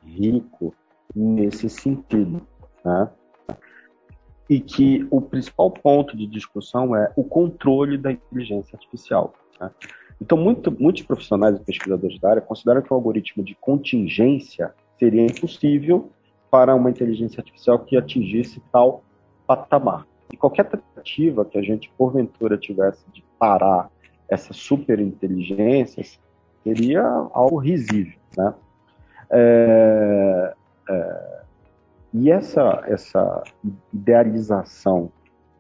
rico 0.05 0.75
nesse 1.14 1.71
sentido, 1.71 2.43
né? 2.85 3.09
E 4.50 4.61
que 4.61 5.07
o 5.11 5.21
principal 5.21 5.71
ponto 5.71 6.17
de 6.17 6.26
discussão 6.26 6.95
é 6.97 7.11
o 7.17 7.23
controle 7.23 7.97
da 7.97 8.11
inteligência 8.12 8.76
artificial. 8.76 9.33
Né? 9.59 9.71
Então, 10.21 10.37
muito, 10.37 10.71
muitos 10.71 11.02
profissionais 11.02 11.57
e 11.57 11.61
pesquisadores 11.61 12.19
da 12.19 12.31
área 12.31 12.43
consideram 12.43 12.83
que 12.83 12.93
o 12.93 12.97
algoritmo 12.97 13.43
de 13.43 13.55
contingência 13.55 14.75
seria 14.99 15.25
impossível 15.25 16.11
para 16.51 16.75
uma 16.75 16.90
inteligência 16.90 17.40
artificial 17.40 17.79
que 17.79 17.97
atingisse 17.97 18.61
tal 18.70 19.03
patamar. 19.57 20.07
E 20.33 20.37
qualquer 20.37 20.65
tentativa 20.65 21.45
que 21.45 21.59
a 21.59 21.62
gente, 21.62 21.93
porventura, 21.97 22.57
tivesse 22.57 23.05
de 23.12 23.23
parar 23.38 23.91
essa 24.29 24.53
superinteligência 24.53 26.03
seria 26.62 27.03
algo 27.33 27.59
risível. 27.59 28.19
Né? 28.37 28.55
É, 29.31 30.55
é, 30.88 31.43
e 32.15 32.31
essa, 32.31 32.83
essa 32.87 33.43
idealização 33.93 35.11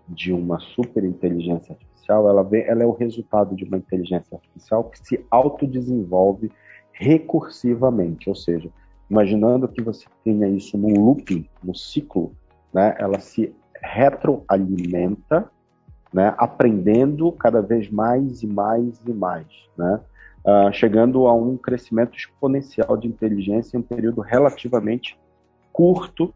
de 0.08 0.32
uma 0.32 0.58
superinteligência 0.58 1.72
artificial 1.72 2.28
ela, 2.28 2.42
vem, 2.42 2.64
ela 2.64 2.82
é 2.82 2.86
o 2.86 2.92
resultado 2.92 3.54
de 3.54 3.64
uma 3.64 3.76
inteligência 3.76 4.36
artificial 4.36 4.84
que 4.84 4.98
se 5.06 5.24
autodesenvolve 5.30 6.50
recursivamente, 6.92 8.28
ou 8.28 8.34
seja, 8.34 8.70
imaginando 9.08 9.68
que 9.68 9.82
você 9.82 10.06
tenha 10.24 10.48
isso 10.48 10.76
num 10.76 11.04
looping, 11.04 11.48
no 11.62 11.74
ciclo, 11.74 12.34
né, 12.72 12.94
ela 12.98 13.18
se 13.18 13.54
retroalimenta, 13.82 15.50
né, 16.12 16.34
aprendendo 16.36 17.32
cada 17.32 17.60
vez 17.60 17.90
mais 17.90 18.42
e 18.42 18.46
mais 18.46 19.00
e 19.06 19.12
mais, 19.12 19.46
né, 19.76 20.00
uh, 20.44 20.72
chegando 20.72 21.26
a 21.26 21.34
um 21.34 21.56
crescimento 21.56 22.16
exponencial 22.16 22.96
de 22.96 23.08
inteligência 23.08 23.76
em 23.76 23.80
um 23.80 23.82
período 23.82 24.20
relativamente 24.20 25.18
curto 25.72 26.34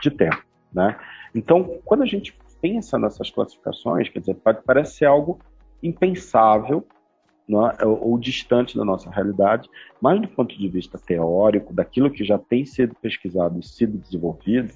de 0.00 0.10
tempo. 0.10 0.42
Né? 0.72 0.98
Então, 1.34 1.78
quando 1.84 2.02
a 2.02 2.06
gente 2.06 2.36
pensa 2.60 2.98
nessas 2.98 3.30
classificações, 3.30 4.08
quer 4.08 4.20
dizer, 4.20 4.36
parece 4.64 4.96
ser 4.96 5.04
algo 5.04 5.38
impensável 5.82 6.86
é? 7.48 7.84
ou, 7.86 8.10
ou 8.10 8.18
distante 8.18 8.76
da 8.76 8.84
nossa 8.84 9.08
realidade, 9.10 9.68
mas 10.00 10.20
do 10.20 10.28
ponto 10.28 10.56
de 10.56 10.68
vista 10.68 10.98
teórico, 10.98 11.72
daquilo 11.72 12.10
que 12.10 12.24
já 12.24 12.38
tem 12.38 12.64
sido 12.64 12.94
pesquisado 12.96 13.58
e 13.60 13.62
sido 13.62 13.98
desenvolvido, 13.98 14.72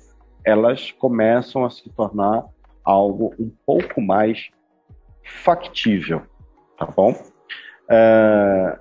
elas 0.51 0.93
começam 0.93 1.65
a 1.65 1.71
se 1.71 1.89
tornar 1.91 2.45
algo 2.85 3.35
um 3.39 3.51
pouco 3.65 4.01
mais 4.01 4.51
factível, 5.23 6.23
tá 6.79 6.87
bom? 6.87 7.15
É, 7.89 8.79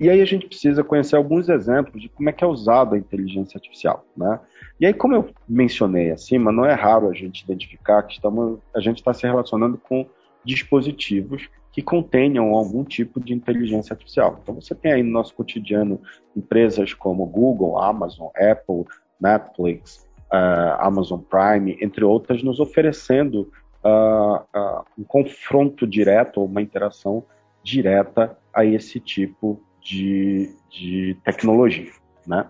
e 0.00 0.10
aí 0.10 0.20
a 0.20 0.24
gente 0.24 0.46
precisa 0.46 0.82
conhecer 0.82 1.14
alguns 1.14 1.48
exemplos 1.48 2.02
de 2.02 2.08
como 2.08 2.28
é 2.28 2.32
que 2.32 2.42
é 2.42 2.46
usada 2.46 2.96
a 2.96 2.98
inteligência 2.98 3.56
artificial, 3.56 4.04
né? 4.16 4.40
E 4.80 4.86
aí, 4.86 4.92
como 4.92 5.14
eu 5.14 5.30
mencionei 5.48 6.10
acima, 6.10 6.50
não 6.50 6.64
é 6.64 6.74
raro 6.74 7.08
a 7.08 7.14
gente 7.14 7.42
identificar 7.42 8.02
que 8.02 8.14
estamos, 8.14 8.58
a 8.74 8.80
gente 8.80 8.96
está 8.96 9.14
se 9.14 9.24
relacionando 9.24 9.78
com 9.78 10.04
dispositivos 10.44 11.48
que 11.70 11.80
contenham 11.80 12.54
algum 12.54 12.84
tipo 12.84 13.20
de 13.20 13.32
inteligência 13.32 13.94
artificial. 13.94 14.40
Então 14.42 14.54
você 14.54 14.74
tem 14.74 14.92
aí 14.92 15.02
no 15.02 15.10
nosso 15.10 15.34
cotidiano 15.34 16.00
empresas 16.36 16.92
como 16.92 17.24
Google, 17.24 17.78
Amazon, 17.78 18.28
Apple, 18.36 18.84
Netflix, 19.20 20.06
uh, 20.32 20.76
Amazon 20.80 21.20
Prime, 21.20 21.76
entre 21.80 22.04
outras, 22.04 22.42
nos 22.42 22.58
oferecendo 22.58 23.52
uh, 23.84 24.84
um 24.98 25.04
confronto 25.04 25.86
direto 25.86 26.40
ou 26.40 26.46
uma 26.46 26.62
interação 26.62 27.24
direta 27.62 28.36
a 28.52 28.64
esse 28.64 28.98
tipo 28.98 29.60
de, 29.80 30.54
de 30.70 31.16
tecnologia, 31.24 31.90
né? 32.26 32.48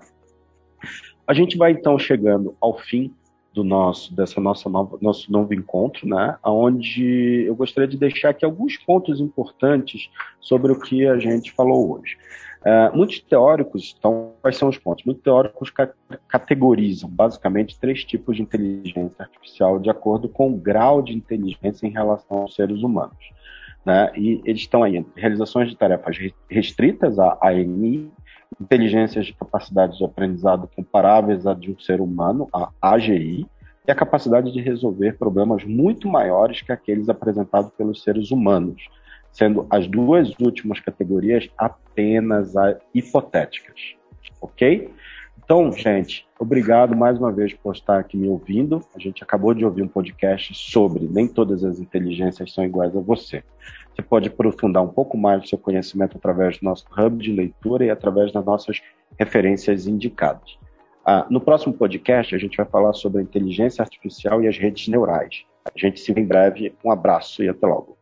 A 1.27 1.35
gente 1.35 1.57
vai 1.57 1.73
então 1.73 1.99
chegando 1.99 2.57
ao 2.61 2.79
fim 2.79 3.15
do 3.55 3.63
nosso 3.63 4.15
dessa 4.15 4.41
nossa 4.41 4.69
nova, 4.69 4.99
nosso 5.01 5.31
novo 5.31 5.53
encontro, 5.55 6.09
né? 6.09 6.37
Onde 6.45 7.45
eu 7.47 7.55
gostaria 7.55 7.89
de 7.89 7.97
deixar 7.97 8.31
aqui 8.31 8.45
alguns 8.45 8.77
pontos 8.79 9.21
importantes 9.21 10.11
sobre 10.41 10.73
o 10.73 10.81
que 10.81 11.07
a 11.07 11.19
gente 11.19 11.53
falou 11.53 11.99
hoje. 11.99 12.17
É, 12.65 12.91
muitos 12.91 13.21
teóricos, 13.21 13.95
então, 13.99 14.35
quais 14.41 14.57
são 14.57 14.69
os 14.69 14.79
pontos? 14.79 15.05
Muitos 15.05 15.25
teóricos 15.25 15.71
ca 15.71 15.91
categorizam 16.29 17.11
basicamente 17.11 17.79
três 17.79 18.05
tipos 18.05 18.37
de 18.37 18.43
inteligência 18.43 19.25
artificial 19.25 19.79
de 19.81 19.91
acordo 19.91 20.29
com 20.29 20.53
o 20.53 20.57
grau 20.57 21.03
de 21.03 21.13
inteligência 21.13 21.87
em 21.87 21.91
relação 21.91 22.39
aos 22.39 22.55
seres 22.55 22.83
humanos. 22.83 23.31
Né? 23.85 24.13
E 24.17 24.41
eles 24.45 24.61
estão 24.61 24.83
aí 24.83 25.05
realizações 25.17 25.69
de 25.69 25.77
tarefas 25.77 26.17
restritas, 26.49 27.19
a 27.19 27.37
ANI, 27.43 28.11
inteligências 28.61 29.27
de 29.27 29.33
capacidade 29.33 29.99
de 29.99 30.05
aprendizado 30.05 30.69
comparáveis 30.75 31.47
à 31.47 31.55
de 31.55 31.73
um 31.73 31.79
ser 31.79 32.01
humano, 32.01 32.49
a 32.53 32.71
AGI, 32.81 33.47
e 33.87 33.91
a 33.91 33.95
capacidade 33.95 34.53
de 34.53 34.61
resolver 34.61 35.19
problemas 35.19 35.65
muito 35.65 36.07
maiores 36.07 36.63
que 36.63 36.71
aqueles 36.71 37.09
apresentados 37.09 37.73
pelos 37.73 38.03
seres 38.03 38.31
humanos, 38.31 38.83
sendo 39.33 39.67
as 39.71 39.87
duas 39.87 40.33
últimas 40.39 40.79
categorias 40.81 41.49
apenas 41.57 42.55
hipotéticas. 42.95 43.95
Ok? 44.41 44.91
Então, 45.45 45.73
gente, 45.73 46.27
obrigado 46.39 46.97
mais 46.97 47.19
uma 47.19 47.33
vez 47.33 47.53
por 47.53 47.75
estar 47.75 47.99
aqui 47.99 48.17
me 48.17 48.29
ouvindo. 48.29 48.81
A 48.95 48.99
gente 48.99 49.23
acabou 49.23 49.53
de 49.53 49.65
ouvir 49.65 49.83
um 49.83 49.89
podcast 49.89 50.55
sobre 50.55 51.09
nem 51.11 51.27
todas 51.27 51.65
as 51.65 51.81
inteligências 51.81 52.53
são 52.55 52.65
iguais 52.65 52.97
a 52.97 53.01
você. 53.01 53.43
Você 53.93 54.03
pode 54.03 54.29
aprofundar 54.29 54.83
um 54.83 54.89
pouco 54.89 55.17
mais 55.19 55.45
o 55.45 55.47
seu 55.47 55.59
conhecimento 55.59 56.17
através 56.17 56.59
do 56.59 56.65
nosso 56.65 56.87
hub 56.97 57.23
de 57.23 57.33
leitura 57.33 57.85
e 57.85 57.91
através 57.91 58.33
das 58.33 58.45
nossas 58.45 58.81
referências 59.19 59.87
indicadas. 59.87 60.57
Ah, 61.05 61.27
no 61.29 61.41
próximo 61.41 61.75
podcast, 61.75 62.35
a 62.35 62.39
gente 62.39 62.57
vai 62.57 62.65
falar 62.65 62.93
sobre 62.93 63.21
a 63.21 63.23
inteligência 63.23 63.83
artificial 63.83 64.43
e 64.43 64.49
as 64.49 64.57
redes 64.57 64.87
neurais. 64.89 65.45
A 65.65 65.79
gente 65.79 66.01
se 66.01 66.13
vê 66.13 66.21
em 66.21 66.27
breve. 66.27 66.75
Um 66.85 66.91
abraço 66.91 67.43
e 67.43 67.49
até 67.49 67.67
logo. 67.67 68.02